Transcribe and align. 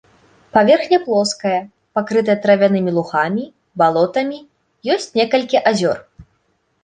Паверхня 0.57 0.97
плоская, 1.03 1.57
пакрытая 1.99 2.35
травянымі 2.45 2.91
лугамі, 2.97 3.43
балотамі, 3.81 4.39
ёсць 4.95 5.09
некалькі 5.21 5.57
азёр. 5.73 5.97